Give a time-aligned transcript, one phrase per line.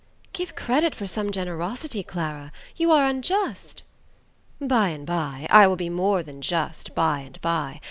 [0.33, 3.83] "Give credit for some generosity, Clara; you are unjust!"
[4.59, 7.79] "By and by: I will be more than just by and by.